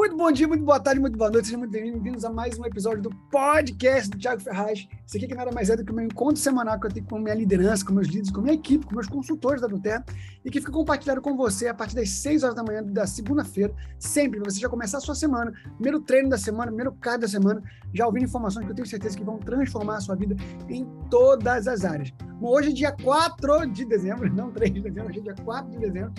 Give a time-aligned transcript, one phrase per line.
[0.00, 2.64] Muito bom dia, muito boa tarde, muito boa noite, sejam muito bem-vindos a mais um
[2.64, 4.88] episódio do podcast do Thiago Ferraz.
[5.06, 7.04] Isso aqui que nada mais é do que o meu encontro semanal que eu tenho
[7.04, 10.02] com minha liderança, com meus líderes, com minha equipe, com meus consultores da Duterra
[10.42, 13.74] e que fica compartilhado com você a partir das 6 horas da manhã da segunda-feira,
[13.98, 17.28] sempre, para você já começar a sua semana, primeiro treino da semana, primeiro card da
[17.28, 17.62] semana,
[17.92, 20.34] já ouvindo informações que eu tenho certeza que vão transformar a sua vida
[20.70, 22.10] em todas as áreas.
[22.40, 25.70] Bom, hoje é dia 4 de dezembro, não 3 de dezembro, hoje é dia 4
[25.70, 26.14] de dezembro,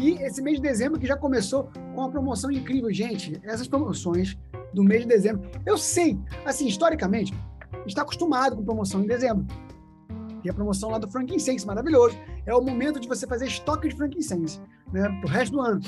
[0.00, 1.64] e esse mês de dezembro que já começou
[1.94, 2.90] com uma promoção incrível.
[2.92, 4.38] Gente, essas promoções
[4.72, 7.34] do mês de dezembro, eu sei, assim, historicamente,
[7.86, 9.46] está acostumado com promoção em dezembro.
[10.42, 12.16] E a promoção lá do frankincense, maravilhoso.
[12.46, 14.58] É o momento de você fazer estoque de frankincense,
[14.90, 15.80] né, pro resto do ano.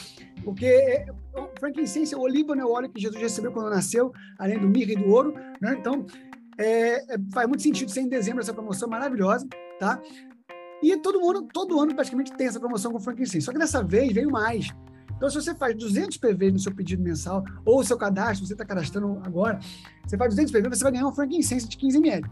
[0.45, 4.13] Porque é, o frankincense é o olíbano, é o óleo que Jesus recebeu quando nasceu,
[4.38, 5.74] além do mirra e do ouro, né?
[5.79, 6.05] Então,
[6.59, 10.01] é, é, faz muito sentido ser em dezembro essa promoção maravilhosa, tá?
[10.83, 13.43] E todo mundo, todo ano praticamente tem essa promoção com frankincense.
[13.43, 14.69] Só que dessa vez veio mais.
[15.16, 18.55] Então, se você faz 200 PV no seu pedido mensal, ou o seu cadastro, você
[18.55, 19.61] está cadastrando agora,
[20.05, 22.29] você faz 200 PV, você vai ganhar um frankincense de 15 ml.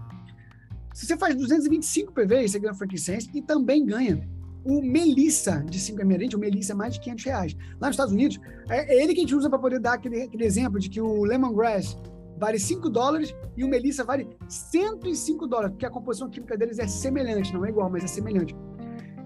[0.93, 4.29] Se você faz 225 PV, você ganha um frankincense e também ganha
[4.65, 6.35] o Melissa de 5 ml.
[6.35, 7.57] O Melissa é mais de 500 reais.
[7.81, 10.23] Lá nos Estados Unidos, é, é ele que a gente usa para poder dar aquele,
[10.23, 11.97] aquele exemplo de que o lemongrass
[12.41, 16.87] vale 5 dólares e o Melissa vale 105 dólares, porque a composição química deles é
[16.87, 18.57] semelhante, não é igual, mas é semelhante.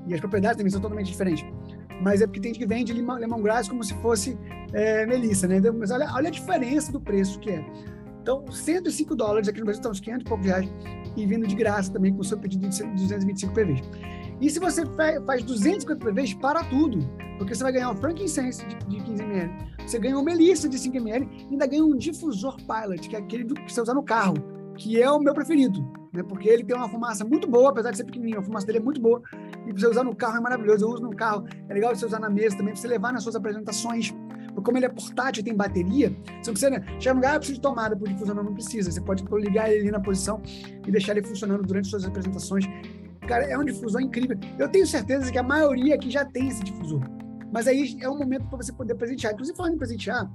[0.07, 1.47] E as propriedades também são totalmente diferentes.
[2.03, 4.37] Mas é porque tem gente que vende limão, lemongrass como se fosse
[4.73, 5.61] é, Melissa, né?
[5.71, 7.65] Mas olha, olha a diferença do preço que é.
[8.21, 10.69] Então, 105 dólares aqui no Brasil, estão uns 500 e poucos reais,
[11.17, 13.81] e vindo de graça também com o seu pedido de 225 PVs.
[14.41, 14.85] E se você
[15.27, 16.99] faz 250 PVs, para tudo,
[17.39, 19.51] porque você vai ganhar um frankincense de, de 15 ml,
[19.87, 23.45] você ganha uma melissa de 5 ml ainda ganha um difusor pilot, que é aquele
[23.45, 24.35] que você usa no carro,
[24.77, 25.81] que é o meu preferido,
[26.13, 26.23] né?
[26.23, 28.81] Porque ele tem uma fumaça muito boa, apesar de ser pequenininho, a fumaça dele é
[28.81, 29.23] muito boa.
[29.67, 30.85] E você usar no carro é maravilhoso.
[30.85, 33.23] Eu uso no carro, é legal você usar na mesa também, para você levar nas
[33.23, 34.13] suas apresentações.
[34.49, 36.85] Porque como ele é portátil e tem bateria, você não precisa, né?
[37.01, 38.91] Chega no lugar, eu preciso de tomada por difusor, não, precisa.
[38.91, 40.41] Você pode ligar ele na posição
[40.87, 42.65] e deixar ele funcionando durante suas apresentações.
[43.27, 44.39] Cara, é um difusor incrível.
[44.59, 47.01] Eu tenho certeza que a maioria aqui já tem esse difusor.
[47.53, 49.33] Mas aí é um momento para você poder presentear.
[49.33, 50.31] Inclusive, falando em presentear,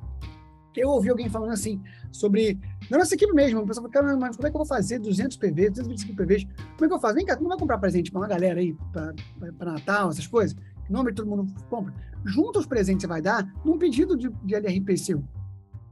[0.76, 2.60] eu ouvi alguém falando assim sobre.
[2.90, 5.38] Na nossa equipe mesmo, o pessoal falou, mas como é que eu vou fazer 200
[5.38, 6.44] PVs, 225 PVs?
[6.44, 7.16] Como é que eu faço?
[7.16, 10.54] Vem cá, tu não vai comprar presente para uma galera aí, para Natal, essas coisas?
[10.54, 11.94] Que normalmente todo mundo compra.
[12.26, 15.24] Junta os presentes que você vai dar num pedido de, de LRP seu.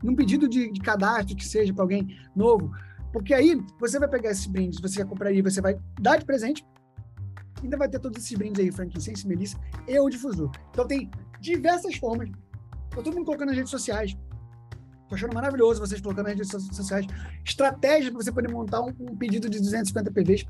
[0.03, 2.71] Num pedido de, de cadastro que seja para alguém novo.
[3.11, 6.25] Porque aí você vai pegar esses brindes, você vai comprar aí, você vai dar de
[6.25, 6.65] presente,
[7.63, 9.57] ainda vai ter todos esses brindes aí, frankincense, melissa
[9.87, 10.51] e o difusor.
[10.71, 11.09] Então tem
[11.39, 12.29] diversas formas.
[12.89, 14.17] Tô todo mundo colocando nas redes sociais.
[15.07, 17.05] Tô achando maravilhoso vocês colocando nas redes sociais.
[17.45, 20.45] Estratégia para você poder montar um, um, pedido de 250 PVs.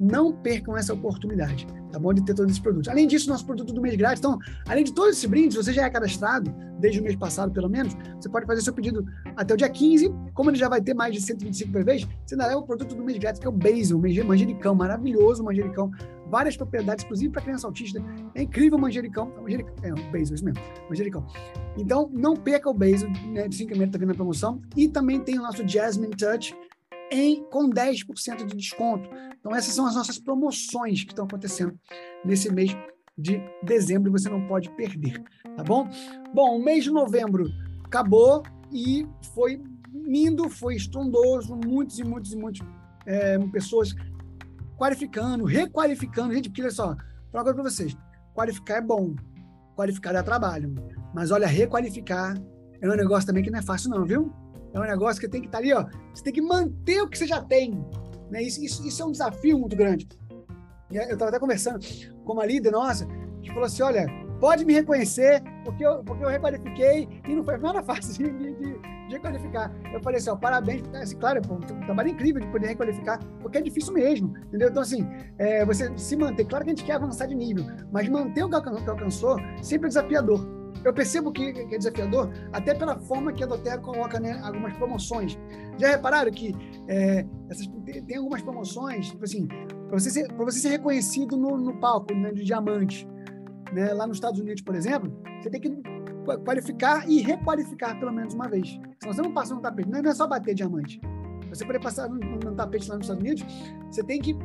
[0.00, 2.14] Não percam essa oportunidade, tá bom?
[2.14, 2.88] De ter todos esses produtos.
[2.88, 4.20] Além disso, nosso produto do mês grátis.
[4.20, 7.68] Então, além de todos esses brindes, você já é cadastrado, desde o mês passado pelo
[7.68, 9.04] menos, você pode fazer seu pedido
[9.36, 10.10] até o dia 15.
[10.32, 13.04] Como ele já vai ter mais de 125 PVs, você ainda leva o produto do
[13.04, 15.90] mês grátis, que é o Basil, o manjericão, maravilhoso manjericão
[16.30, 18.02] várias propriedades, inclusive para criança autista.
[18.34, 19.32] É incrível o manjericão.
[19.42, 20.62] manjericão é, o basil, isso mesmo.
[20.88, 21.26] Manjericão.
[21.76, 24.62] Então, não perca o basil, né, de 5 ml está vindo na promoção.
[24.76, 26.54] E também tem o nosso Jasmine Touch
[27.10, 29.08] em, com 10% de desconto.
[29.38, 31.78] Então, essas são as nossas promoções que estão acontecendo
[32.24, 32.76] nesse mês
[33.16, 35.22] de dezembro e você não pode perder,
[35.56, 35.88] tá bom?
[36.32, 37.50] Bom, o mês de novembro
[37.84, 39.60] acabou e foi
[39.92, 42.66] lindo, foi estrondoso, muitos e muitos e muitos
[43.06, 43.94] é, pessoas
[44.78, 46.32] qualificando, requalificando.
[46.32, 46.96] Gente, porque olha só,
[47.30, 47.96] falar coisa para vocês:
[48.34, 49.14] qualificar é bom,
[49.74, 50.74] qualificar dá trabalho.
[51.14, 52.34] Mas olha, requalificar
[52.80, 54.32] é um negócio também que não é fácil, não, viu?
[54.72, 55.84] É um negócio que tem que estar tá ali, ó.
[56.14, 57.84] Você tem que manter o que você já tem.
[58.30, 58.42] Né?
[58.42, 60.08] Isso, isso, isso é um desafio muito grande.
[60.90, 61.78] E eu estava até conversando
[62.24, 63.06] com uma líder nossa
[63.42, 64.06] que falou assim: olha,
[64.40, 68.54] pode me reconhecer, porque eu, porque eu requalifiquei e não foi nada fácil de, de,
[68.54, 69.72] de requalificar.
[69.92, 73.58] Eu falei assim, ó, parabéns, assim, claro, pô, um trabalho incrível de poder requalificar, porque
[73.58, 74.68] é difícil mesmo, entendeu?
[74.68, 75.06] Então, assim,
[75.38, 78.48] é, você se manter, claro que a gente quer avançar de nível, mas manter o
[78.48, 80.59] que alcançou sempre é desafiador.
[80.84, 85.38] Eu percebo que, é desafiador até pela forma que a Doterra coloca né, algumas promoções.
[85.78, 86.54] Já repararam que
[86.88, 87.66] é, essas,
[88.06, 92.32] tem algumas promoções, tipo assim, para você, ser, você ser reconhecido no, no palco né,
[92.32, 93.06] de diamante,
[93.72, 95.70] né, lá nos Estados Unidos, por exemplo, você tem que
[96.44, 98.68] qualificar e requalificar pelo menos uma vez.
[99.00, 99.88] Senão você não passa no tapete.
[99.88, 101.00] Não é só bater diamante.
[101.48, 103.44] Você poder passar no, no tapete lá nos Estados Unidos,
[103.90, 104.36] você tem que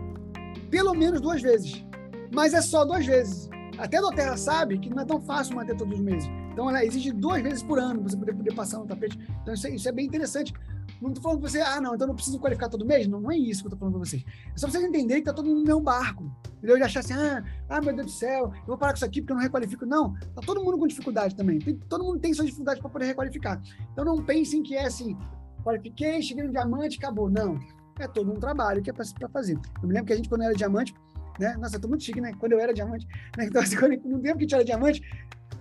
[0.70, 1.86] pelo menos duas vezes.
[2.34, 3.50] Mas é só duas vezes.
[3.78, 6.30] Até a Terra sabe que não é tão fácil manter todos os meses.
[6.52, 9.20] Então ela exige duas vezes por ano para você poder, poder passar no tapete.
[9.42, 10.54] Então isso é, isso é bem interessante.
[11.02, 13.08] não tô falando pra você, ah, não, então não preciso qualificar todo mês.
[13.08, 14.24] Não, não é isso que eu tô falando pra vocês.
[14.54, 16.32] É só vocês entenderem que tá todo mundo no meu barco.
[16.58, 16.78] Entendeu?
[16.78, 19.22] De achar assim, ah, ah, meu Deus do céu, eu vou parar com isso aqui
[19.22, 19.86] porque eu não requalifico.
[19.86, 21.60] Não, tá todo mundo com dificuldade também.
[21.60, 23.62] Tem, todo mundo tem suas dificuldades para poder requalificar.
[23.92, 25.18] Então não pensem que é assim,
[25.64, 27.30] qualifiquei, cheguei no diamante, acabou.
[27.30, 27.60] Não.
[28.00, 29.58] É todo um trabalho que é para fazer.
[29.82, 30.94] Eu me lembro que a gente, quando era diamante,
[31.40, 31.56] né?
[31.58, 32.34] Nossa, eu tô muito chique, né?
[32.40, 33.46] Quando eu era diamante, né?
[33.46, 35.02] Então, assim, quando, no tempo que a gente era diamante,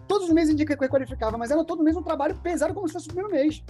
[0.07, 2.95] todos os meses a gente requalificava, mas era todo mês um trabalho pesado como se
[2.95, 3.63] fosse o primeiro mês.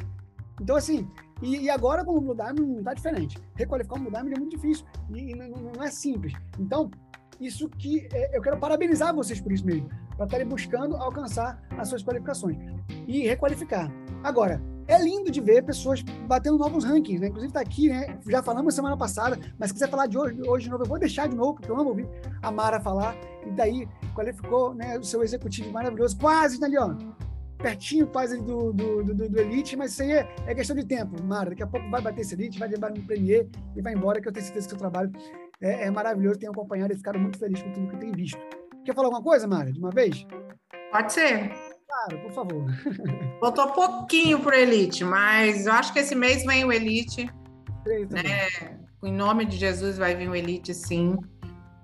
[0.61, 1.09] Então, assim,
[1.43, 3.39] e, e agora com o Blue Diamond não tá diferente.
[3.56, 6.33] Requalificar um Blue Diamond é muito difícil e, e não, não, é simples.
[6.59, 6.91] Então,
[7.41, 11.89] isso que é, eu quero parabenizar vocês por isso mesmo, para estarem buscando alcançar as
[11.89, 12.56] suas qualificações
[13.06, 13.91] e requalificar.
[14.23, 17.29] Agora, é lindo de ver pessoas batendo novos rankings, né?
[17.29, 18.19] Inclusive está aqui, né?
[18.29, 20.99] Já falamos semana passada, mas se quiser falar de hoje, hoje de novo, eu vou
[20.99, 22.09] deixar de novo, porque eu amo ouvir
[22.43, 23.17] a Mara falar.
[23.47, 26.95] E daí qualificou né, o seu executivo maravilhoso, quase ali, ó.
[27.59, 31.23] Pertinho quase do, do, do, do Elite, mas isso aí é, é, questão de tempo,
[31.23, 31.51] Mara.
[31.51, 34.29] Daqui a pouco vai bater esse Elite, vai levar no Premier e vai embora, que
[34.29, 35.11] eu tenho certeza que o seu trabalho
[35.61, 36.39] é, é maravilhoso.
[36.39, 38.39] Tenho acompanhado e ficado muito feliz com tudo que eu tenho visto.
[38.85, 40.27] Quer falar alguma coisa, Mara, de uma vez?
[40.93, 41.74] Pode ser.
[41.94, 42.64] Claro, por favor.
[43.41, 47.31] Faltou pouquinho para Elite, mas eu acho que esse mês vem o Elite.
[48.11, 48.79] Né?
[49.02, 51.17] Em nome de Jesus vai vir o Elite, sim.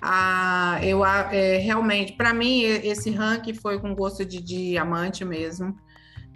[0.02, 5.76] Ah, eu é, realmente, para mim, esse ranking foi com gosto de diamante mesmo,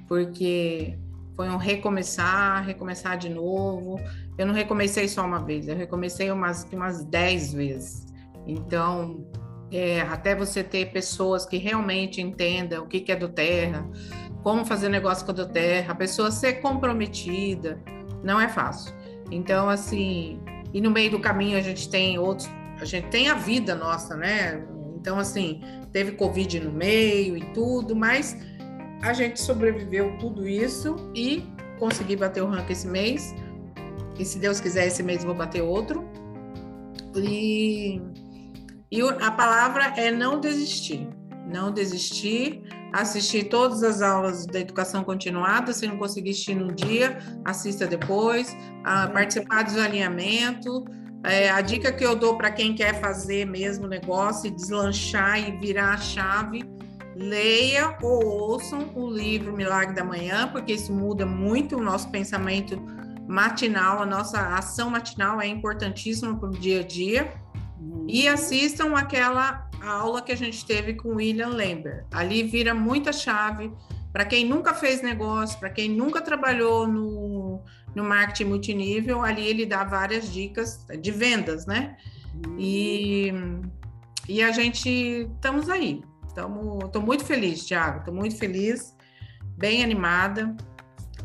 [0.06, 0.96] porque
[1.34, 3.98] foi um recomeçar, recomeçar de novo.
[4.38, 8.06] Eu não recomecei só uma vez, eu recomecei umas, umas dez vezes.
[8.46, 9.26] Então,
[9.74, 13.84] é, até você ter pessoas que realmente entendam o que, que é do terra,
[14.40, 17.82] como fazer negócio com a do terra, a pessoa ser comprometida,
[18.22, 18.94] não é fácil.
[19.32, 20.38] Então, assim,
[20.72, 22.48] e no meio do caminho a gente tem outros,
[22.80, 24.64] a gente tem a vida nossa, né?
[24.96, 25.60] Então, assim,
[25.92, 28.36] teve Covid no meio e tudo, mas
[29.02, 31.44] a gente sobreviveu tudo isso e
[31.80, 33.34] consegui bater o ranking esse mês.
[34.18, 36.04] E se Deus quiser, esse mês vou bater outro.
[37.16, 38.00] E
[38.94, 41.08] e a palavra é não desistir.
[41.52, 42.62] Não desistir,
[42.93, 45.73] assistir todas as aulas da educação continuada.
[45.73, 48.56] Se não conseguir assistir num dia, assista depois.
[49.12, 50.85] participar dos alinhamento.
[51.25, 55.56] É, a dica que eu dou para quem quer fazer mesmo negócio e deslanchar e
[55.58, 56.62] virar a chave,
[57.17, 62.81] leia ou ouçam o livro Milagre da Manhã, porque isso muda muito o nosso pensamento
[63.26, 67.44] matinal, a nossa ação matinal é importantíssima para o dia a dia.
[68.08, 72.06] E assistam aquela aula que a gente teve com William Lambert.
[72.12, 73.72] Ali vira muita chave
[74.12, 77.62] para quem nunca fez negócio, para quem nunca trabalhou no,
[77.94, 79.22] no marketing multinível.
[79.22, 81.96] Ali ele dá várias dicas de vendas, né?
[82.58, 83.32] E,
[84.28, 84.88] e a gente
[85.34, 86.02] estamos aí.
[86.26, 87.98] Estou muito feliz, Thiago.
[88.00, 88.94] Estou muito feliz,
[89.56, 90.56] bem animada.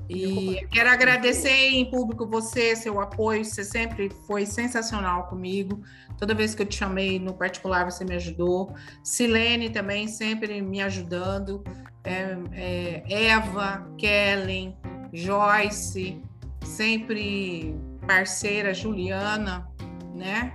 [0.09, 5.83] E quero agradecer em público você, seu apoio, você sempre foi sensacional comigo.
[6.17, 8.73] Toda vez que eu te chamei no particular, você me ajudou.
[9.03, 11.63] Silene também sempre me ajudando.
[12.03, 14.75] É, é, Eva, Kellen,
[15.13, 16.19] Joyce,
[16.63, 17.75] sempre
[18.07, 19.69] parceira, Juliana,
[20.15, 20.53] né?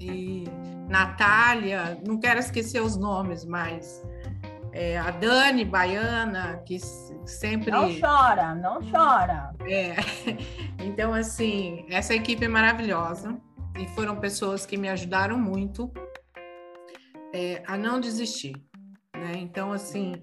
[0.00, 0.44] E
[0.88, 4.02] Natália, não quero esquecer os nomes, mas
[4.76, 6.78] é, a Dani Baiana, que
[7.24, 7.70] sempre.
[7.70, 9.54] Não chora, não chora.
[9.66, 9.96] É.
[10.78, 13.36] Então, assim, essa equipe é maravilhosa
[13.76, 15.92] e foram pessoas que me ajudaram muito
[17.34, 18.54] é, a não desistir.
[19.12, 19.32] Né?
[19.38, 20.14] Então, assim,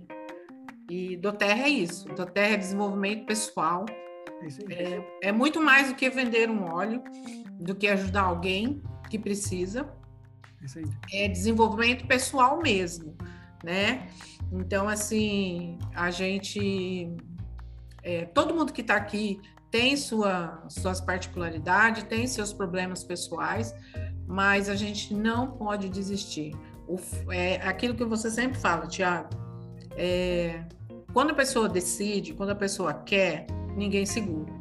[0.90, 2.08] e do Terra é isso.
[2.10, 3.86] Do Terra é desenvolvimento pessoal.
[4.70, 7.04] É, é muito mais do que vender um óleo,
[7.60, 9.92] do que ajudar alguém que precisa.
[11.12, 13.18] É desenvolvimento pessoal mesmo,
[13.64, 14.08] né?
[14.54, 17.12] Então, assim, a gente.
[18.04, 19.42] É, todo mundo que está aqui
[19.72, 23.74] tem sua, suas particularidades, tem seus problemas pessoais,
[24.28, 26.54] mas a gente não pode desistir.
[26.88, 27.00] O,
[27.32, 29.30] é aquilo que você sempre fala, Tiago.
[29.96, 30.64] É,
[31.12, 34.54] quando a pessoa decide, quando a pessoa quer, ninguém segura.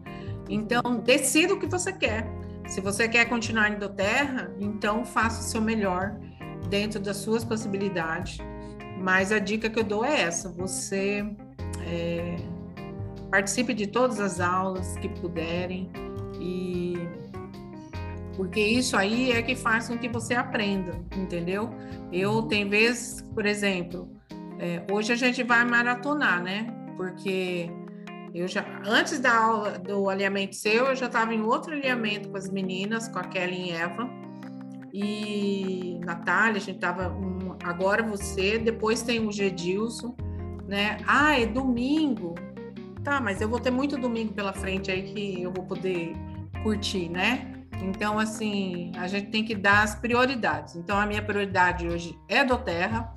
[0.49, 2.27] Então, decida o que você quer.
[2.67, 6.19] Se você quer continuar indo terra, então faça o seu melhor
[6.71, 8.39] dentro das suas possibilidades
[9.03, 11.27] mas a dica que eu dou é essa: você
[11.85, 12.37] é,
[13.31, 15.91] participe de todas as aulas que puderem
[16.41, 16.95] e
[18.37, 21.71] porque isso aí é que faz com que você aprenda, entendeu?
[22.11, 24.09] Eu tem vezes, por exemplo,
[24.59, 26.67] é, hoje a gente vai maratonar, né?
[26.97, 27.69] Porque
[28.35, 32.37] eu já antes da aula do alinhamento seu, eu já estava em outro alinhamento com
[32.37, 34.09] as meninas, com a Kelly e Eva
[34.93, 37.09] e Natália, a gente estava
[37.65, 40.17] agora você, depois tem o Gedilson,
[40.67, 40.99] né?
[41.07, 42.35] Ah, é domingo.
[43.03, 46.15] Tá, mas eu vou ter muito domingo pela frente aí que eu vou poder
[46.63, 47.53] curtir, né?
[47.83, 50.77] Então, assim, a gente tem que dar as prioridades.
[50.77, 53.13] Então, a minha prioridade hoje é do Terra.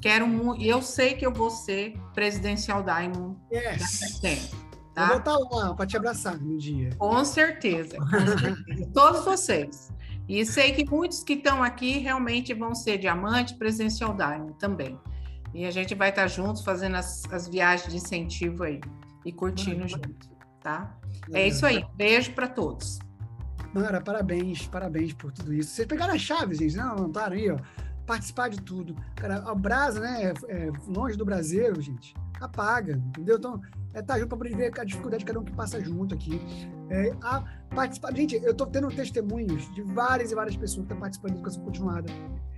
[0.00, 0.26] Quero
[0.56, 4.20] e eu sei que eu vou ser presidencial Diamond yes.
[4.94, 5.02] Tá?
[5.02, 6.90] Eu vou estar tá lá para te abraçar no dia.
[6.98, 8.90] Com certeza, com certeza.
[8.94, 9.92] Todos vocês.
[10.28, 14.98] E sei que muitos que estão aqui realmente vão ser diamante presencial Diamond também.
[15.54, 18.80] E a gente vai estar juntos fazendo as, as viagens de incentivo aí
[19.24, 20.10] e curtindo Mara, junto,
[20.62, 20.96] tá?
[21.32, 21.84] É, é isso aí.
[21.96, 22.98] Beijo para todos.
[23.72, 25.70] Mara, parabéns, parabéns por tudo isso.
[25.70, 26.96] Vocês pegaram a chave, gente, não?
[26.96, 27.58] Não tá aí, ó.
[28.08, 28.96] Participar de tudo.
[29.14, 30.32] Cara, a Brasa, né?
[30.48, 32.14] É, é longe do Brasil, gente.
[32.40, 33.36] Apaga, entendeu?
[33.36, 33.60] Então,
[33.92, 36.40] é tá junto para ver a dificuldade de cada um que passa junto aqui.
[36.88, 38.16] É, a participar.
[38.16, 41.62] Gente, eu estou tendo testemunhos de várias e várias pessoas que estão participando da educação
[41.62, 42.10] continuada.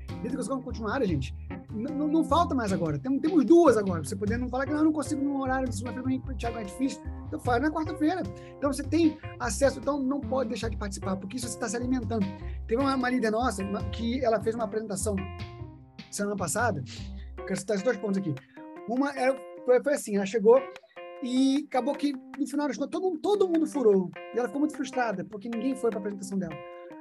[0.09, 1.35] Da educação continuada, gente,
[1.70, 2.98] não, não, falta mais agora.
[2.98, 4.02] Tem, temos duas agora.
[4.02, 6.64] Você poder não falar que não, eu não consigo no horário de segunda-feira, Tiago, é
[6.64, 7.00] difícil.
[7.26, 8.22] Então faz na quarta-feira.
[8.56, 11.76] Então você tem acesso, então não pode deixar de participar, porque isso você está se
[11.76, 12.26] alimentando.
[12.66, 15.14] Teve uma, uma líder nossa que ela fez uma apresentação
[16.10, 16.82] semana passada.
[17.36, 18.34] Quero citar esses dois pontos aqui.
[18.88, 20.60] Uma era, foi, foi assim: ela chegou
[21.22, 24.10] e acabou que, no final das contas, todo todo mundo furou.
[24.34, 26.54] E ela ficou muito frustrada, porque ninguém foi para a apresentação dela.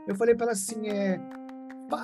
[0.08, 1.20] Eu falei para ela assim: é,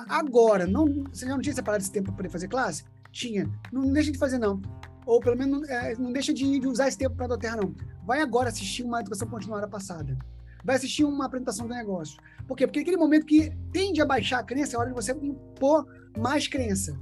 [0.08, 2.84] agora, não, você já não tinha separado esse tempo para poder fazer classe?
[3.12, 3.50] Tinha.
[3.72, 4.60] Não deixa de fazer, não.
[5.04, 7.74] Ou pelo menos é, não deixa de, de, usar esse tempo para a terra, não.
[8.04, 10.16] Vai agora assistir uma educação continuada passada.
[10.64, 12.18] Vai assistir uma apresentação do negócio.
[12.46, 12.66] Por quê?
[12.66, 15.86] Porque aquele momento que tende a baixar a crença é hora de você impor
[16.18, 16.98] mais crença.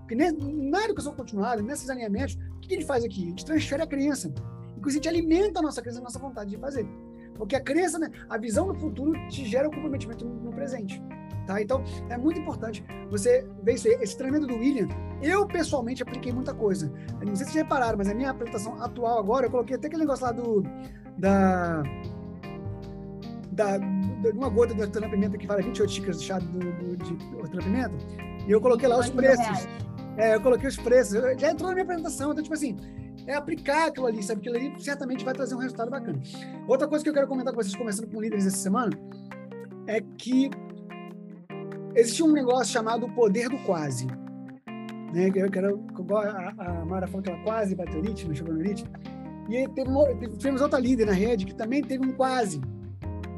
[0.00, 3.24] Porque na educação continuada, nesses alinhamentos, o que ele faz aqui?
[3.24, 4.32] A gente transfere a crença.
[4.76, 6.86] Inclusive, a gente alimenta a nossa crença, a nossa vontade de fazer.
[7.36, 10.52] Porque a crença, né, a visão do futuro te gera o um comprometimento no, no
[10.52, 11.02] presente.
[11.46, 11.60] Tá?
[11.60, 13.94] Então, é muito importante você ver isso aí.
[14.00, 14.88] Esse treinamento do William,
[15.22, 16.92] eu pessoalmente apliquei muita coisa.
[17.20, 19.88] Eu não sei se vocês repararam, mas a minha apresentação atual agora, eu coloquei até
[19.88, 20.62] aquele negócio lá do.
[21.18, 21.82] da.
[23.52, 23.78] da
[24.34, 27.94] uma gota de hortelã-pimenta que vale 28 xícaras de chá do, do, de hortelã-pimenta.
[28.46, 29.68] E eu coloquei lá os preços.
[30.16, 31.14] É, eu coloquei os preços.
[31.14, 32.32] Eu, já entrou na minha apresentação.
[32.32, 32.76] Então, tipo assim,
[33.26, 34.40] é aplicar aquilo ali, sabe?
[34.40, 36.20] Aquilo ali certamente vai trazer um resultado bacana.
[36.66, 38.90] Outra coisa que eu quero comentar com vocês, começando com líderes essa semana,
[39.86, 40.50] é que
[41.94, 44.06] existe um negócio chamado o poder do quase.
[45.12, 45.30] Né?
[45.34, 48.84] Eu quero, a, a Mara falou que ela quase bateu elite, não chegou no elite.
[49.48, 49.90] E teve,
[50.36, 52.60] tivemos outra líder na rede que também teve um quase.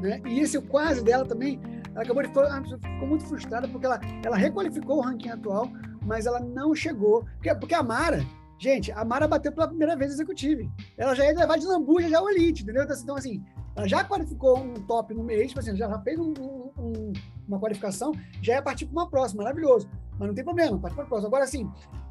[0.01, 0.21] Né?
[0.27, 1.59] E esse quase dela também,
[1.93, 2.43] ela acabou de ficou,
[2.77, 5.67] ficou muito frustrada porque ela, ela requalificou o ranking atual,
[6.05, 7.25] mas ela não chegou.
[7.35, 8.23] Porque, porque a Mara,
[8.59, 10.69] gente, a Mara bateu pela primeira vez executive.
[10.97, 12.83] Ela já ia levar de lambuja já o elite, entendeu?
[12.83, 13.43] Então, assim,
[13.75, 16.33] ela já qualificou um top no mês, tipo assim, já fez um,
[16.77, 17.13] um,
[17.53, 19.89] uma qualificação, já ia partir para uma próxima, maravilhoso.
[20.17, 21.27] Mas não tem problema, para a próxima.
[21.27, 21.69] Agora, assim,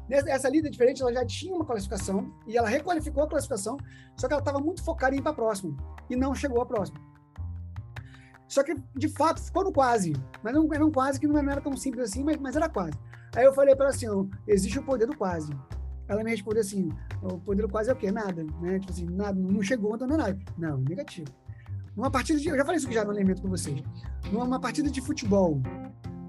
[0.09, 3.77] essa líder diferente, ela já tinha uma qualificação e ela requalificou a classificação,
[4.15, 5.75] só que ela estava muito focada em ir para a próxima
[6.09, 6.99] e não chegou à próxima.
[8.47, 10.13] Só que, de fato, ficou no quase.
[10.43, 12.93] Mas não era um quase que não era tão simples assim, mas, mas era quase.
[13.35, 14.07] Aí eu falei para ela assim:
[14.47, 15.51] existe o poder do quase.
[16.07, 16.89] Ela me respondeu assim:
[17.21, 18.11] o poder do quase é o quê?
[18.11, 18.43] Nada.
[18.61, 18.79] Né?
[18.79, 20.39] Tipo assim, nada, não chegou, então não é nada.
[20.57, 21.31] Não, negativo.
[21.95, 22.47] Numa partida de.
[22.47, 23.81] Eu já falei isso já no elemento com vocês.
[24.31, 25.61] Numa partida de futebol,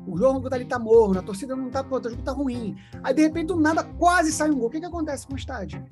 [0.06, 2.76] o jogo tá ali tá morno, a torcida não tá pronta, o jogo tá ruim.
[3.02, 4.68] Aí, de repente, do nada, quase sai um gol.
[4.68, 5.84] O que, que acontece com o estádio?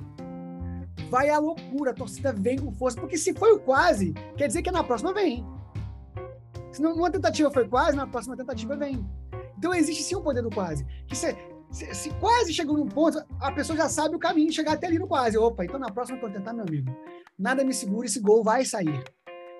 [1.10, 3.00] Vai a loucura, a torcida vem com força.
[3.00, 5.46] Porque se foi o quase, quer dizer que na próxima vem.
[6.70, 9.06] Se numa tentativa foi quase, na próxima tentativa vem.
[9.56, 10.84] Então existe sim o poder do quase.
[11.06, 11.36] Que se,
[11.70, 14.98] se, se, quase chegou num ponto, a pessoa já sabe o caminho, chegar até ali
[14.98, 15.38] no quase.
[15.38, 16.90] Opa, então na próxima eu vou tentar, meu amigo.
[17.38, 19.02] Nada me segura, esse gol vai sair.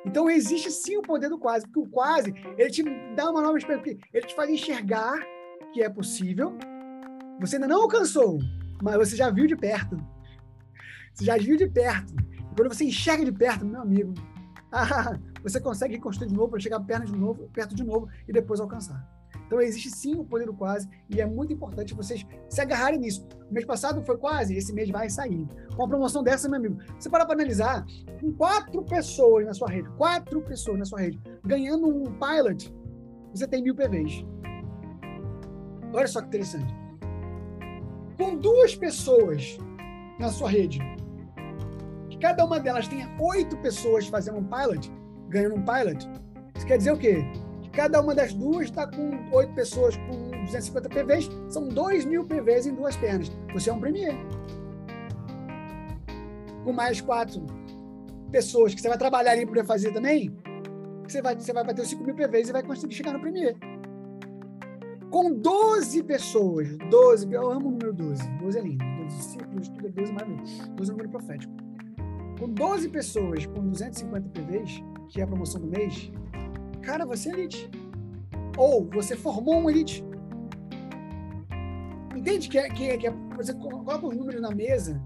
[0.04, 2.82] Então existe sim o poder do quase, porque o quase, ele te
[3.14, 5.14] dá uma nova experiência, ele te faz enxergar
[5.72, 6.56] que é possível.
[7.40, 8.38] Você ainda não alcançou,
[8.82, 9.96] mas você já viu de perto.
[11.14, 12.14] Você já viu de perto.
[12.30, 14.12] E quando você enxerga de perto, meu amigo,
[15.42, 18.60] você consegue construir de novo para chegar perto de novo, perto de novo e depois
[18.60, 19.21] alcançar.
[19.52, 23.28] Então existe sim o poder do quase e é muito importante vocês se agarrarem nisso.
[23.50, 25.46] O mês passado foi quase, esse mês vai sair.
[25.76, 27.84] Com uma promoção dessa, meu amigo, você para para analisar,
[28.18, 32.74] com quatro pessoas na sua rede, quatro pessoas na sua rede, ganhando um pilot,
[33.34, 34.24] você tem mil PVs.
[35.92, 36.74] Olha só que interessante.
[38.16, 39.58] Com duas pessoas
[40.18, 40.78] na sua rede,
[42.08, 44.90] que cada uma delas tenha oito pessoas fazendo um pilot,
[45.28, 46.08] ganhando um pilot,
[46.56, 47.22] isso quer dizer o quê?
[47.72, 52.66] Cada uma das duas está com oito pessoas com 250 PVs, são 2 mil PVs
[52.66, 53.30] em duas pernas.
[53.54, 54.14] Você é um premier.
[56.64, 57.46] Com mais quatro
[58.30, 60.36] pessoas que você vai trabalhar ali para fazer também,
[61.08, 63.56] você vai, você vai bater os 5 mil PVs e vai conseguir chegar no premier.
[65.10, 69.86] Com 12 pessoas, 12, eu amo o número 12, 12 é lindo, 12 discípulos, tudo
[69.86, 71.52] é 12 maravilhoso, 12 é um número profético.
[72.38, 76.10] com 12 pessoas com 250 PVs, que é a promoção do mês,
[76.82, 77.70] cara, você é elite.
[78.58, 80.04] Ou você formou um elite.
[82.14, 85.02] Entende que, é, que, é, que é, você coloca os números na mesa,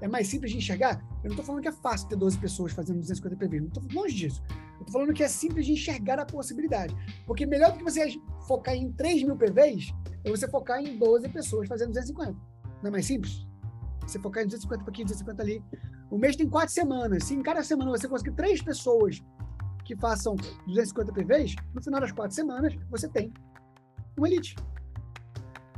[0.00, 1.04] é mais simples de enxergar?
[1.22, 3.82] Eu não estou falando que é fácil ter 12 pessoas fazendo 250 PVs, não estou
[3.92, 4.42] longe disso.
[4.48, 6.96] Eu estou falando que é simples de enxergar a possibilidade.
[7.26, 9.92] Porque melhor do que você focar em 3 mil PVs,
[10.24, 12.32] é você focar em 12 pessoas fazendo 250.
[12.82, 13.46] Não é mais simples?
[14.02, 15.62] Você focar em 250 aqui, 250 ali.
[16.10, 17.24] O mês tem quatro semanas.
[17.24, 19.22] Se em cada semana você conseguir três pessoas
[19.86, 20.34] que façam
[20.66, 23.32] 250 PVs, no final das quatro semanas você tem
[24.16, 24.56] uma elite.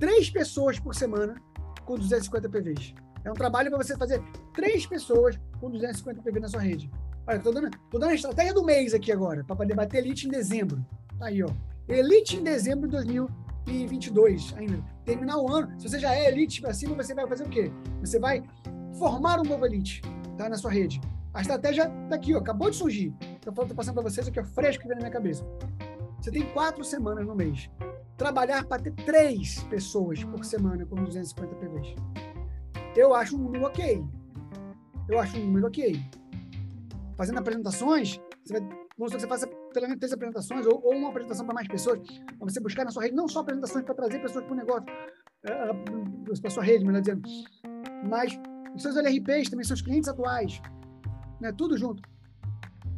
[0.00, 1.40] Três pessoas por semana
[1.84, 2.94] com 250 PVs.
[3.24, 4.22] É um trabalho para você fazer
[4.54, 6.90] três pessoas com 250 PV na sua rede.
[7.26, 10.26] Olha, estou dando, tô dando a estratégia do mês aqui agora, para poder bater Elite
[10.26, 10.84] em dezembro.
[11.18, 11.48] Tá aí, ó.
[11.86, 14.82] Elite em dezembro de 2022 ainda.
[15.04, 15.78] Terminar o ano.
[15.78, 17.70] Se você já é Elite para cima, você vai fazer o quê?
[18.00, 18.42] Você vai
[18.98, 20.00] formar um novo Elite
[20.38, 21.00] tá, na sua rede.
[21.34, 23.14] A estratégia tá aqui, ó, acabou de surgir.
[23.48, 25.44] Eu estou passando para vocês aqui, ó, fresco que vem na minha cabeça.
[26.20, 27.70] Você tem quatro semanas no mês.
[28.16, 31.94] Trabalhar para ter três pessoas por semana com 250 PVs.
[32.96, 34.04] Eu acho um número ok.
[35.08, 35.98] Eu acho um número ok
[37.18, 41.08] fazendo apresentações, você vai, vamos que você faça pelo menos três apresentações ou, ou uma
[41.08, 44.20] apresentação para mais pessoas, para você buscar na sua rede, não só apresentações para trazer
[44.20, 44.86] pessoas para o negócio,
[45.42, 45.74] é, é,
[46.40, 47.28] para a sua rede, melhor dizendo,
[48.08, 48.38] mas
[48.74, 50.62] os seus LRPs também, seus clientes atuais,
[51.40, 52.00] né, tudo junto.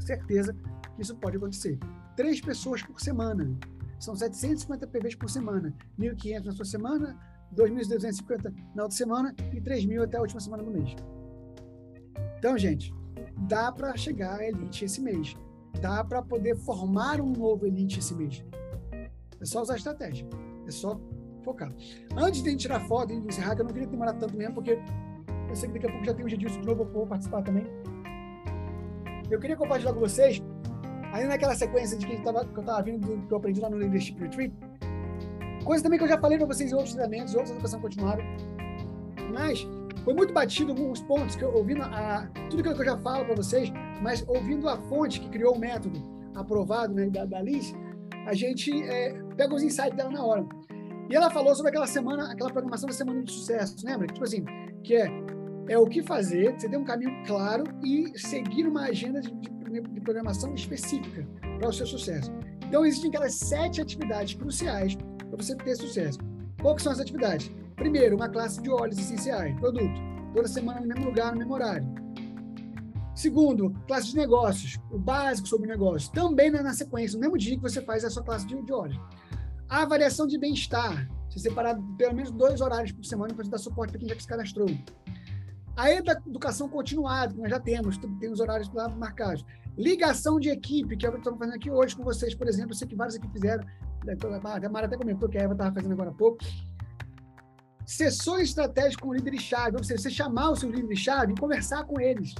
[0.01, 0.55] Certeza
[0.97, 1.79] que isso pode acontecer.
[2.17, 3.57] Três pessoas por semana.
[3.99, 5.75] São 750 PVs por semana.
[5.99, 7.19] 1.500 na sua semana,
[7.55, 10.97] 2.250 na outra semana e 3.000 até a última semana do mês.
[12.39, 12.95] Então, gente,
[13.49, 15.37] dá para chegar à elite esse mês.
[15.81, 18.45] Dá para poder formar um novo elite esse mês.
[19.41, 20.27] É só usar estratégia.
[20.67, 21.01] É só
[21.45, 21.73] focar.
[22.17, 24.79] Antes de tirar foto e encerrar, que eu não queria demorar tanto mesmo, porque
[25.49, 27.43] eu sei que daqui a pouco já tem o Gedilson de novo, eu vou participar
[27.43, 27.65] também.
[29.31, 30.43] Eu queria compartilhar com vocês,
[31.13, 33.71] ainda naquela sequência de que, tava, que eu estava vindo, do, que eu aprendi lá
[33.71, 34.53] no Leadership Retreat,
[35.65, 38.23] coisa também que eu já falei para vocês em outros treinamentos, outras educação continuada,
[39.33, 39.67] mas
[40.05, 43.25] foi muito batido alguns pontos que eu ouvindo a, tudo aquilo que eu já falo
[43.25, 43.71] para vocês,
[44.03, 46.01] mas ouvindo a fonte que criou o método
[46.35, 47.75] aprovado né, da, da Liz,
[48.27, 50.47] a gente é, pega os insights dela na hora.
[51.09, 54.07] E ela falou sobre aquela semana, aquela programação da semana de sucesso, lembra?
[54.07, 54.45] Tipo assim,
[54.83, 55.09] que é,
[55.69, 60.01] é o que fazer, você ter um caminho claro e seguir uma agenda de, de,
[60.01, 61.27] programação específica
[61.59, 62.33] para o seu sucesso.
[62.67, 66.19] Então, existem aquelas sete atividades cruciais para você ter sucesso.
[66.57, 67.51] Que são as atividades?
[67.77, 70.01] Primeiro, uma classe de óleos essenciais, produto,
[70.35, 71.89] toda semana no mesmo lugar, no mesmo horário.
[73.15, 77.63] Segundo, classe de negócios, o básico sobre negócios, também na sequência, no mesmo dia que
[77.63, 79.01] você faz a sua classe de, de óleos.
[79.69, 83.91] A avaliação de bem-estar, você separar pelo menos dois horários por semana para dar suporte
[83.91, 84.69] para quem já se cadastrou.
[85.81, 89.43] A educação continuada, que nós já temos, tem os horários lá marcados.
[89.79, 92.73] Ligação de equipe, que é o que estamos fazendo aqui hoje com vocês, por exemplo.
[92.73, 93.65] Eu sei que vários aqui fizeram.
[94.63, 96.45] A Mara até comentou que a Eva estava fazendo agora há pouco
[97.87, 102.35] sessões estratégicas com líderes-chave, ou seja, você chamar os seus líderes-chave e conversar com eles.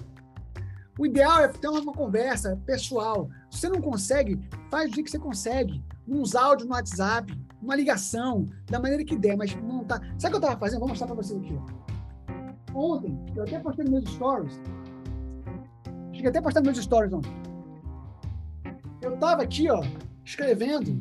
[0.99, 3.27] O ideal é ter uma conversa pessoal.
[3.51, 4.39] Se você não consegue,
[4.71, 5.83] faz o dia que você consegue.
[6.07, 9.97] Uns áudios no WhatsApp, uma ligação, da maneira que der, mas não tá.
[10.19, 10.81] Sabe o que eu estava fazendo?
[10.81, 11.59] Vou mostrar para vocês aqui.
[12.75, 14.61] Ontem, eu até postei nos meus stories.
[16.13, 17.33] Cheguei até a postar nos meus stories ontem.
[19.03, 19.81] Eu estava aqui, ó,
[20.25, 20.99] escrevendo.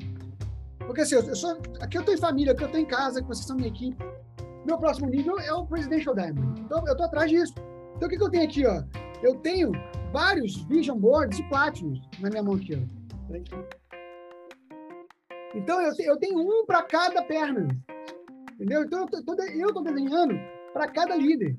[0.79, 3.67] Porque assim, eu sou, aqui eu em família, aqui eu em casa, vocês são minha
[3.67, 3.97] equipe.
[4.65, 6.61] Meu próximo nível é o Presidential Diamond.
[6.61, 7.53] Então, eu estou atrás disso.
[7.95, 8.65] Então, o que, que eu tenho aqui?
[8.65, 8.83] Ó?
[9.21, 9.71] Eu tenho
[10.11, 12.75] vários Vision Boards de Platinum na minha mão aqui.
[12.75, 13.59] Ó.
[15.53, 17.67] Então, eu, eu tenho um para cada perna.
[18.53, 18.83] Entendeu?
[18.83, 20.37] Então, eu estou desenhando
[20.73, 21.57] para cada líder.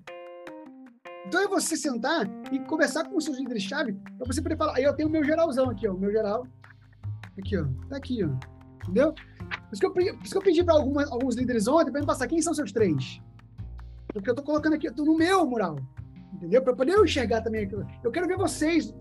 [1.27, 4.77] Então, é você sentar e conversar com os seus líderes-chave para você poder falar.
[4.77, 5.92] Aí eu tenho o meu geralzão aqui, ó.
[5.92, 6.46] O meu geral.
[7.38, 7.66] Aqui, ó.
[7.88, 8.31] Tá aqui, ó.
[8.83, 9.12] Entendeu?
[9.12, 12.07] Por isso que eu, por isso que eu pedi para alguns líderes ontem para me
[12.07, 13.20] passar quem são seus três.
[14.12, 15.77] Porque eu estou colocando aqui, estou no meu mural.
[16.33, 16.62] Entendeu?
[16.62, 17.87] Para poder eu enxergar também aquilo.
[18.03, 18.92] Eu quero ver vocês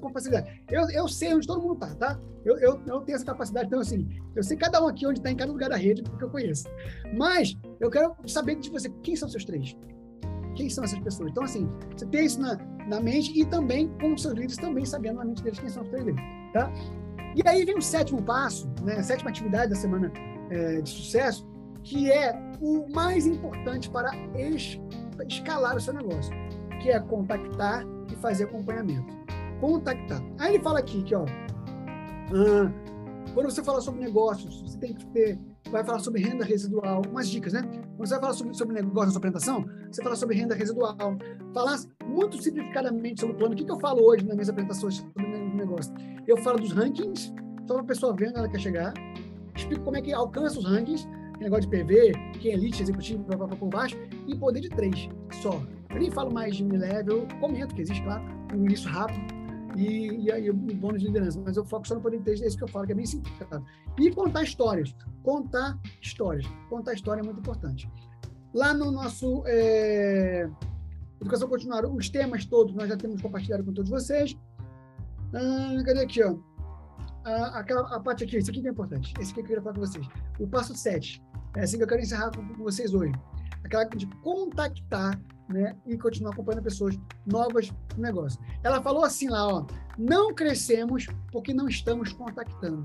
[0.00, 0.62] com facilidade.
[0.70, 2.20] Eu, eu sei onde todo mundo está, tá?
[2.44, 3.66] Eu, eu, eu tenho essa capacidade.
[3.66, 6.24] Então, assim, eu sei cada um aqui onde está em cada lugar da rede, porque
[6.24, 6.66] eu conheço.
[7.14, 9.76] Mas eu quero saber de você quem são seus três.
[10.54, 11.30] Quem são essas pessoas?
[11.30, 12.56] Então, assim, você tem isso na,
[12.88, 15.82] na mente e também com os seus líderes também sabendo na mente deles quem são
[15.82, 16.20] os três deles,
[16.52, 16.70] tá?
[17.34, 20.12] E aí vem o sétimo passo, né, a sétima atividade da semana
[20.50, 21.44] é, de sucesso,
[21.82, 24.80] que é o mais importante para es
[25.28, 26.32] escalar o seu negócio,
[26.80, 29.12] que é contactar e fazer acompanhamento.
[29.60, 30.22] Contactar.
[30.38, 32.72] Aí ele fala aqui que, ó, ah,
[33.34, 35.38] quando você fala sobre negócios, você tem que ter,
[35.74, 37.62] vai falar sobre renda residual, umas dicas, né?
[37.62, 40.96] Quando você vai falar sobre, sobre negócio na sua apresentação, você fala sobre renda residual.
[41.52, 43.54] Falar muito simplificadamente sobre o plano.
[43.54, 45.92] O que, que eu falo hoje nas minhas apresentações sobre negócio?
[46.28, 47.34] Eu falo dos rankings,
[47.66, 48.94] para a pessoa ver onde ela quer chegar.
[49.56, 51.08] Explico como é que alcança os rankings,
[51.40, 53.96] negócio de PV, quem é elite, executivo, para por baixo,
[54.28, 55.08] e poder de três
[55.42, 55.60] só.
[55.90, 59.33] Eu nem falo mais de level, eu comento que existe, claro, um início rápido,
[59.76, 61.40] e, e aí o bônus de liderança.
[61.44, 62.94] Mas eu foco só no poder de três, é isso que eu falo, que é
[62.94, 63.64] bem simplificado.
[63.98, 64.94] E contar histórias.
[65.22, 66.46] Contar histórias.
[66.68, 67.90] Contar história é muito importante.
[68.52, 70.48] Lá no nosso é,
[71.20, 74.36] Educação Continuada, os temas todos nós já temos compartilhado com todos vocês.
[75.32, 76.36] Ah, cadê aqui, ó?
[77.24, 79.14] Ah, aquela, a parte aqui, isso aqui que é importante.
[79.18, 80.06] Esse aqui que eu queria falar com vocês.
[80.38, 81.22] O passo 7.
[81.56, 83.12] É assim que eu quero encerrar com, com vocês hoje.
[83.64, 88.40] Aquela de contactar né, e continuar acompanhando pessoas novas no negócio.
[88.62, 89.66] Ela falou assim lá, ó,
[89.98, 92.84] não crescemos porque não estamos contactando.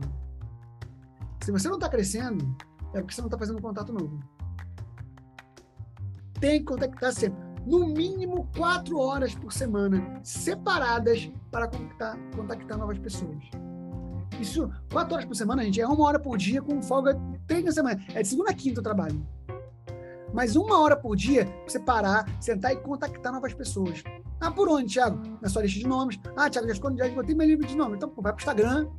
[1.44, 2.56] Se você não está crescendo,
[2.94, 4.20] é porque você não está fazendo contato novo.
[6.40, 7.40] Tem que contactar sempre.
[7.66, 13.44] No mínimo quatro horas por semana, separadas para contactar, contactar novas pessoas.
[14.40, 17.72] Isso, quatro horas por semana, gente, é uma hora por dia com folga três na
[17.72, 18.04] semana.
[18.14, 19.39] É de segunda a quinta o trabalho
[20.34, 24.04] mas uma hora por dia você parar, sentar e contactar novas pessoas.
[24.40, 25.22] Ah, por onde, Thiago?
[25.42, 26.20] Na sua lista de nomes.
[26.36, 27.98] Ah, Thiago, já, esgotei meu livro de nomes.
[27.98, 28.90] Então, pô, vai pro Instagram,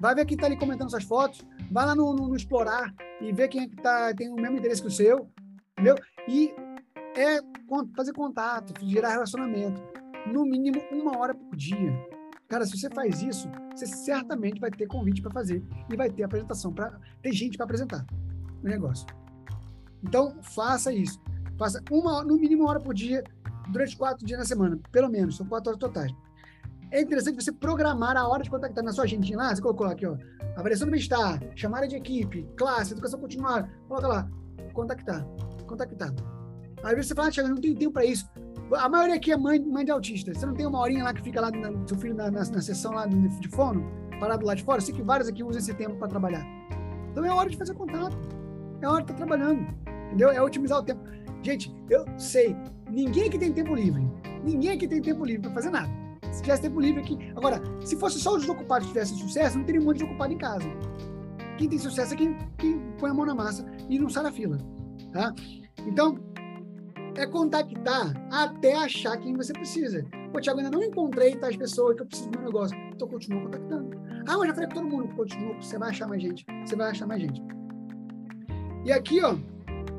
[0.00, 3.32] vai ver quem está ali comentando suas fotos, vai lá no, no, no, Explorar e
[3.32, 5.28] ver quem é que tá, tem o mesmo interesse que o seu,
[5.72, 5.96] entendeu?
[6.28, 6.54] E
[7.16, 7.40] é
[7.96, 9.82] fazer contato, gerar relacionamento.
[10.32, 11.92] No mínimo uma hora por dia.
[12.48, 16.22] Cara, se você faz isso, você certamente vai ter convite para fazer e vai ter
[16.22, 18.06] apresentação para ter gente para apresentar
[18.62, 19.06] o negócio.
[20.02, 21.20] Então, faça isso.
[21.58, 23.22] Faça uma, no mínimo uma hora por dia,
[23.70, 26.12] durante quatro dias na semana, pelo menos, são quatro horas totais.
[26.90, 30.06] É interessante você programar a hora de contactar na sua agendinha lá, você colocou aqui,
[30.06, 30.16] ó,
[30.56, 34.30] avaliação do bem-estar, chamada de equipe, classe, educação continuada, coloca lá,
[34.72, 35.26] contactar,
[35.66, 36.14] contactar.
[36.82, 38.28] Às vezes você fala, ah, não tenho tempo para isso.
[38.76, 40.32] A maioria aqui é mãe, mãe de autista.
[40.32, 41.50] Você não tem uma horinha lá que fica lá,
[41.86, 43.84] seu filho na, na, na sessão lá de, de fono,
[44.20, 44.78] parado lá de fora?
[44.78, 46.44] Eu sei que vários aqui usam esse tempo para trabalhar.
[47.10, 48.16] Então é hora de fazer contato.
[48.80, 49.66] É hora de estar tá trabalhando.
[50.06, 50.30] Entendeu?
[50.30, 51.00] É otimizar o tempo.
[51.42, 52.56] Gente, eu sei,
[52.90, 54.02] ninguém aqui tem tempo livre.
[54.44, 55.88] Ninguém aqui tem tempo livre para fazer nada.
[56.32, 57.18] Se tivesse tempo livre aqui.
[57.36, 60.32] Agora, se fosse só os desocupados que tivessem sucesso, não teria um monte de desocupado
[60.32, 60.68] em casa.
[61.56, 64.32] Quem tem sucesso é quem, quem põe a mão na massa e não sai da
[64.32, 64.58] fila.
[65.12, 65.34] Tá?
[65.86, 66.18] Então,
[67.16, 70.04] é contactar até achar quem você precisa.
[70.32, 72.76] Pô, Thiago, ainda não encontrei tais pessoas que eu preciso do meu negócio.
[72.94, 73.90] Então, continua contactando.
[74.28, 75.14] Ah, mas já falei com todo mundo.
[75.16, 76.46] Continua, você vai achar mais gente.
[76.64, 77.42] Você vai achar mais gente.
[78.88, 79.36] E aqui, ó,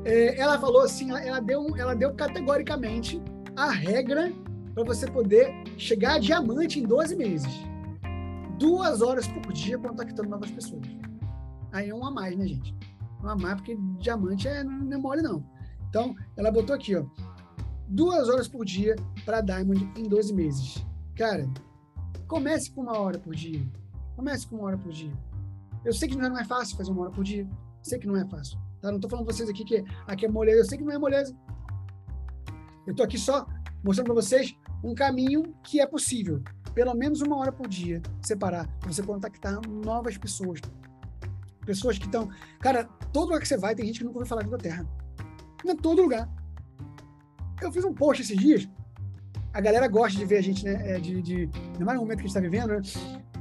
[0.04, 3.22] é, ela falou assim, ela deu, ela deu categoricamente
[3.54, 4.32] a regra
[4.74, 7.52] para você poder chegar a diamante em 12 meses.
[8.58, 10.84] Duas horas por dia contactando novas pessoas.
[11.70, 12.74] Aí é um a mais, né, gente?
[13.22, 15.44] Um a mais, porque diamante é, não é mole, não.
[15.88, 17.04] Então, ela botou aqui, ó.
[17.86, 20.84] Duas horas por dia para Diamond em 12 meses.
[21.14, 21.48] Cara,
[22.26, 23.64] comece com uma hora por dia.
[24.16, 25.12] Comece com uma hora por dia.
[25.84, 27.48] Eu sei que não é fácil fazer uma hora por dia.
[27.82, 28.58] Sei que não é fácil.
[28.80, 28.88] Tá?
[28.88, 30.60] Não estou falando para vocês aqui que aqui é moleza.
[30.60, 31.36] Eu sei que não é moleza.
[32.86, 33.46] Eu estou aqui só
[33.84, 36.42] mostrando para vocês um caminho que é possível.
[36.74, 40.60] Pelo menos uma hora por dia, separar, para você contactar novas pessoas.
[41.66, 42.28] Pessoas que estão.
[42.60, 44.86] Cara, todo lugar que você vai, tem gente que nunca ouviu falar da Terra.
[45.64, 46.28] Não é todo lugar.
[47.60, 48.68] Eu fiz um post esses dias.
[49.52, 50.96] A galera gosta de ver a gente, né?
[50.96, 52.80] É, de, de, ainda mais momento que a gente está vivendo, né?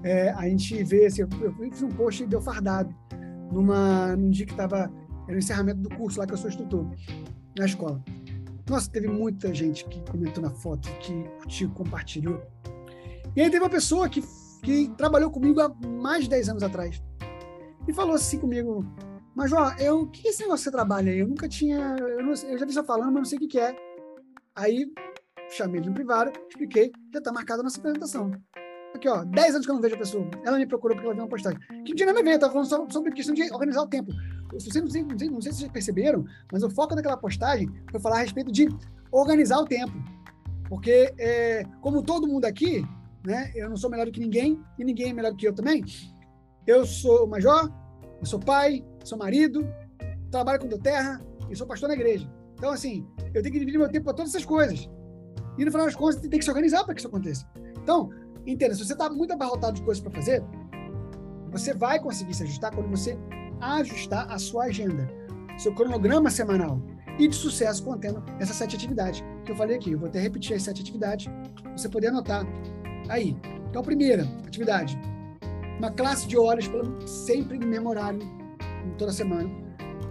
[0.04, 2.94] É, a gente vê, assim, eu, eu fiz um post deu fardado
[3.52, 4.92] numa, num dia que estava
[5.30, 6.90] era o encerramento do curso lá que eu sou instrutor
[7.56, 8.04] na escola.
[8.68, 12.42] Nossa, teve muita gente que comentou na foto, que curtiu, compartilhou.
[13.36, 14.24] E aí teve uma pessoa que,
[14.64, 17.02] que trabalhou comigo há mais de 10 anos atrás.
[17.88, 18.84] E falou assim comigo,
[19.36, 21.20] mas ó, eu, o que é esse negócio que você trabalha aí?
[21.20, 23.48] Eu nunca tinha, eu, não, eu já vi você falando, mas não sei o que,
[23.48, 23.76] que é.
[24.56, 24.92] Aí
[25.52, 28.32] chamei ele no privado, expliquei, já está marcada a nossa apresentação.
[28.94, 30.30] Aqui, ó, 10 anos que eu não vejo a pessoa.
[30.44, 31.60] Ela me procurou porque ela viu uma postagem.
[31.60, 34.12] Que não tinha nada a tava falando sobre questão de organizar o tempo.
[34.58, 37.70] Sei, não, sei, não, sei, não sei se vocês perceberam, mas o foco daquela postagem
[37.92, 38.68] foi falar a respeito de
[39.12, 39.94] organizar o tempo.
[40.68, 42.84] Porque, é, como todo mundo aqui,
[43.26, 45.54] né, eu não sou melhor do que ninguém, e ninguém é melhor do que eu
[45.54, 45.84] também.
[46.66, 47.72] Eu sou major,
[48.20, 49.68] eu sou pai, sou marido,
[50.32, 52.30] trabalho com a terra e sou pastor na igreja.
[52.56, 54.90] Então, assim, eu tenho que dividir meu tempo para todas essas coisas.
[55.58, 57.48] E no final das contas, tem que se organizar para que isso aconteça.
[57.82, 58.10] Então,
[58.52, 60.44] entenda, se você está muito abarrotado de coisas para fazer,
[61.52, 63.18] você vai conseguir se ajustar quando você
[63.60, 65.10] ajustar a sua agenda,
[65.58, 66.82] seu cronograma semanal
[67.18, 69.92] e de sucesso contendo essas sete atividades que eu falei aqui.
[69.92, 71.28] Eu vou até repetir as sete atividades
[71.76, 72.46] você poder anotar
[73.10, 73.36] aí.
[73.70, 74.98] Então, primeira atividade,
[75.78, 76.70] uma classe de horas
[77.06, 78.20] sempre em memorário,
[78.98, 79.50] toda semana.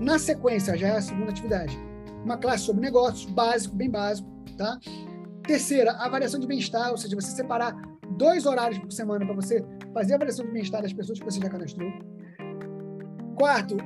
[0.00, 1.78] Na sequência, já é a segunda atividade,
[2.24, 4.78] uma classe sobre negócios, básico, bem básico, tá?
[5.42, 7.74] Terceira, avaliação de bem-estar, ou seja, você separar
[8.16, 11.40] dois horários por semana para você fazer a avaliação de bem-estar das pessoas que você
[11.40, 11.90] já cadastrou.
[13.36, 13.76] Quarto,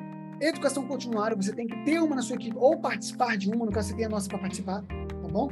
[0.40, 3.72] educação continuada, você tem que ter uma na sua equipe ou participar de uma, no
[3.72, 5.50] caso você tem a nossa para participar, tá bom?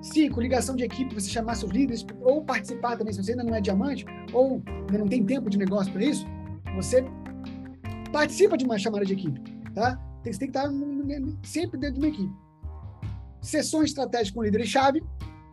[0.00, 3.54] Cinco, ligação de equipe, você chamar seus líderes ou participar também, se você ainda não
[3.54, 6.26] é diamante ou ainda não tem tempo de negócio para isso,
[6.74, 7.04] você
[8.12, 9.40] participa de uma chamada de equipe,
[9.74, 9.98] tá?
[10.22, 10.70] Você tem que estar
[11.42, 12.32] sempre dentro de uma equipe.
[13.40, 15.02] Sessões estratégicas com líderes-chave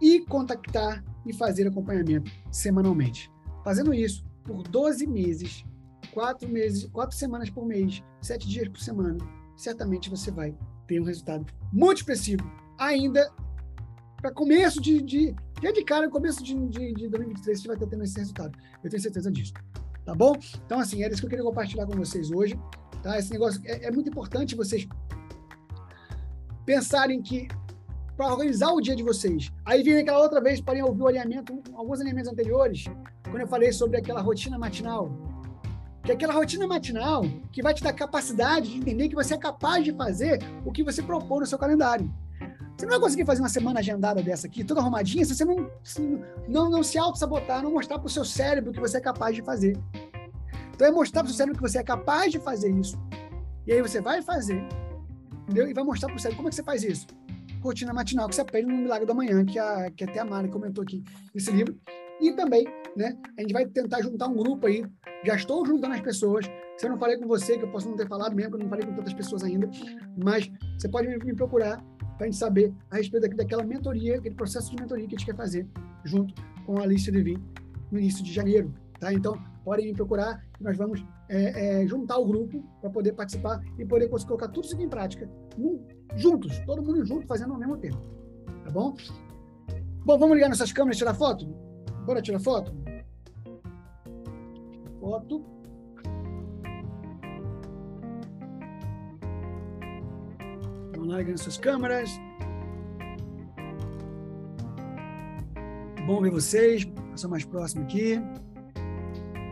[0.02, 3.32] e contactar e fazer acompanhamento semanalmente.
[3.64, 5.64] Fazendo isso por 12 meses,
[6.14, 9.18] quatro meses, quatro semanas por mês, sete dias por semana,
[9.56, 10.56] certamente você vai
[10.88, 12.44] ter um resultado muito expressivo.
[12.78, 13.32] Ainda
[14.22, 17.88] para começo de, de, já de cara, começo de, de, de 2023, você vai estar
[17.88, 18.58] tendo esse resultado.
[18.84, 19.54] Eu tenho certeza disso.
[20.06, 20.36] Tá bom?
[20.66, 22.60] Então, assim, era isso que eu queria compartilhar com vocês hoje.
[23.02, 23.18] Tá?
[23.18, 24.88] Esse negócio é, é muito importante vocês
[26.66, 27.48] pensarem que
[28.16, 29.52] para organizar o dia de vocês.
[29.66, 32.86] Aí vem aquela outra vez, para ouvir o alinhamento, alguns alinhamentos anteriores,
[33.24, 35.12] quando eu falei sobre aquela rotina matinal.
[36.04, 39.38] Que é aquela rotina matinal que vai te dar capacidade de entender que você é
[39.38, 42.12] capaz de fazer o que você propôs no seu calendário.
[42.76, 45.70] Você não vai conseguir fazer uma semana agendada dessa aqui, toda arrumadinha, se você não,
[46.48, 49.44] não, não se auto-sabotar, não mostrar para o seu cérebro que você é capaz de
[49.44, 49.78] fazer.
[50.74, 53.00] Então é mostrar para o seu cérebro que você é capaz de fazer isso.
[53.68, 54.68] E aí você vai fazer,
[55.44, 55.70] entendeu?
[55.70, 57.06] E vai mostrar para o cérebro como é que você faz isso.
[57.62, 60.50] Rotina matinal que você aprende no Milagre da Manhã, que, a, que até a Mari
[60.50, 61.78] comentou aqui nesse livro.
[62.20, 64.84] E também, né, a gente vai tentar juntar um grupo aí.
[65.24, 66.46] Já estou juntando as pessoas.
[66.78, 68.64] Se eu não falei com você, que eu posso não ter falado mesmo, que eu
[68.64, 69.70] não falei com tantas pessoas ainda,
[70.24, 71.84] mas você pode me, procurar
[72.18, 75.26] para a gente saber a respeito daquela mentoria, aquele processo de mentoria que a gente
[75.26, 75.68] quer fazer
[76.04, 76.34] junto
[76.66, 77.38] com a Alice Levin
[77.92, 78.74] no início de janeiro.
[79.00, 79.12] Tá?
[79.14, 83.60] Então, podem me procurar e nós vamos é, é, juntar o grupo para poder participar
[83.78, 85.30] e poder colocar tudo isso aqui em prática,
[86.16, 87.98] juntos, todo mundo junto, fazendo ao mesmo tempo.
[88.64, 88.96] Tá bom?
[90.06, 91.46] Bom, vamos ligar nossas câmeras e tirar foto?
[92.06, 92.74] Bora tirar foto?
[95.00, 95.44] Foto.
[100.94, 102.10] Vamos lá, ligando suas câmeras.
[106.06, 106.86] Bom ver vocês.
[107.12, 108.20] Passar mais próximo aqui.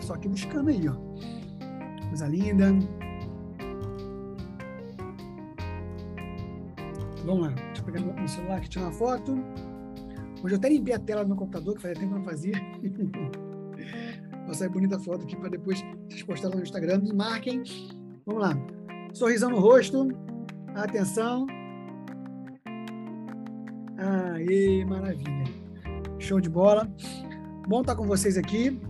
[0.01, 0.95] Só aqui buscando aí, ó.
[2.09, 2.73] Coisa linda.
[7.29, 7.53] Vamos lá.
[7.53, 9.37] Deixa eu pegar meu celular aqui, tirar uma foto.
[10.43, 12.25] Hoje eu até limpei a tela do meu computador, que fazia tempo que eu não
[12.25, 12.53] fazia.
[14.47, 16.97] Vou sair bonita foto aqui para depois vocês postarem no Instagram.
[17.01, 17.61] Me marquem.
[18.25, 18.57] Vamos lá.
[19.13, 20.07] Sorrisão no rosto.
[20.73, 21.45] Atenção.
[23.99, 25.43] Aê, maravilha.
[26.17, 26.91] Show de bola.
[27.67, 28.81] Bom estar com vocês aqui.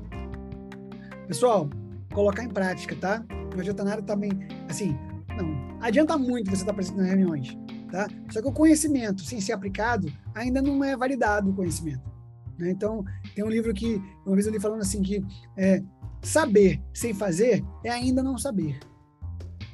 [1.27, 1.69] Pessoal,
[2.13, 3.21] colocar em prática, tá?
[3.51, 4.31] Não adianta nada também,
[4.69, 4.97] assim,
[5.35, 7.57] não, adianta muito você estar presente nas reuniões,
[7.91, 8.07] tá?
[8.31, 12.09] Só que o conhecimento, sem ser aplicado, ainda não é validado o conhecimento.
[12.57, 12.71] Né?
[12.71, 13.03] Então,
[13.35, 15.25] tem um livro que, uma vez eu li falando assim, que
[15.57, 15.81] é,
[16.21, 18.79] saber sem fazer é ainda não saber.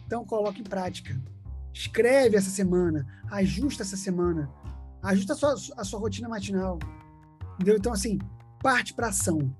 [0.05, 1.19] Então, coloque em prática.
[1.73, 4.49] Escreve essa semana, ajusta essa semana,
[5.03, 6.79] ajusta a sua, a sua rotina matinal.
[7.55, 7.77] Entendeu?
[7.77, 8.19] Então, assim,
[8.61, 9.53] parte para ação.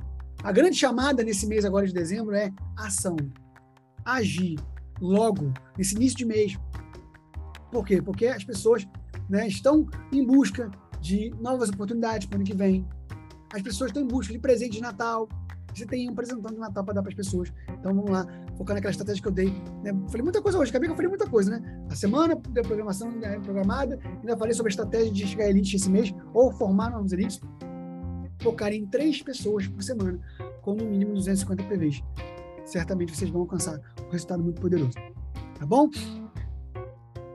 [0.43, 3.17] A grande chamada nesse mês agora de dezembro é ação.
[4.03, 4.59] Agir
[5.01, 6.57] logo, nesse início de mês.
[7.71, 8.01] Por quê?
[8.01, 8.87] Porque as pessoas
[9.29, 10.69] né, estão em busca
[11.01, 12.85] de novas oportunidades para o ano que vem.
[13.53, 15.27] As pessoas estão em busca de presente de Natal.
[15.73, 17.51] Você tem um presentão de Natal para dar para as pessoas.
[17.69, 18.25] Então vamos lá,
[18.57, 19.49] focar naquela estratégia que eu dei.
[19.83, 19.93] Né?
[20.07, 21.85] Falei muita coisa hoje, acabei que eu falei muita coisa, né?
[21.89, 25.89] A semana da programação né, programada, ainda falei sobre a estratégia de chegar elite esse
[25.89, 27.41] mês, ou formar novos elites
[28.45, 30.19] focar em três pessoas por semana,
[30.61, 32.03] com no mínimo 250 PVs.
[32.65, 34.93] Certamente vocês vão alcançar um resultado muito poderoso.
[35.57, 35.89] Tá bom?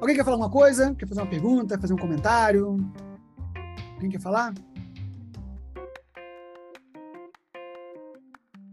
[0.00, 0.94] Alguém quer falar uma coisa?
[0.94, 1.78] Quer fazer uma pergunta?
[1.78, 2.76] Fazer um comentário?
[4.00, 4.54] Quem quer falar?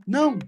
[0.08, 0.40] Não?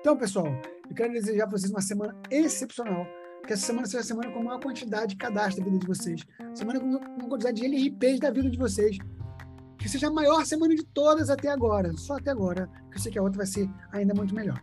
[0.00, 0.46] Então, pessoal,
[0.88, 3.06] eu quero desejar para vocês uma semana excepcional.
[3.46, 6.24] Que essa semana seja a semana com maior quantidade de cadastro da vida de vocês.
[6.54, 8.96] Semana com uma quantidade de LRPs da vida de vocês
[9.82, 13.12] que seja a maior semana de todas até agora, só até agora, porque eu sei
[13.12, 14.62] que a outra vai ser ainda muito melhor.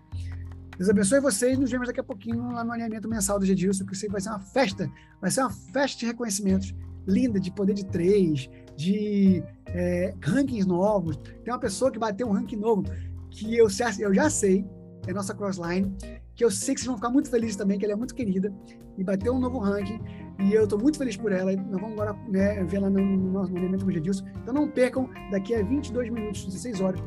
[0.80, 4.08] Deus abençoe vocês, nos vemos daqui a pouquinho lá no alinhamento mensal do Gedilson, que
[4.08, 4.90] vai ser uma festa,
[5.20, 6.74] vai ser uma festa de reconhecimentos
[7.06, 11.18] linda, de poder de três, de é, rankings novos.
[11.44, 12.86] Tem uma pessoa que bateu um ranking novo,
[13.30, 13.68] que eu,
[14.00, 14.66] eu já sei,
[15.06, 15.94] é nossa crossline,
[16.34, 18.50] que eu sei que vocês vão ficar muito felizes também, que ela é muito querida,
[18.98, 20.00] e bateu um novo ranking,
[20.40, 21.54] e eu estou muito feliz por ela.
[21.58, 24.26] Nós vamos agora né, ver lá no, no nosso alimento com o Gedilson.
[24.42, 27.02] Então não percam, daqui a 22 minutos, 16 horas,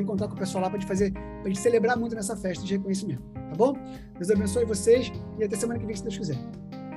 [0.00, 3.22] encontrar com o pessoal lá para fazer, para gente celebrar muito nessa festa de reconhecimento,
[3.34, 3.74] tá bom?
[4.14, 6.38] Deus abençoe vocês e até semana que vem, se Deus quiser.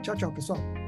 [0.02, 0.85] Tchau, tchau, pessoal.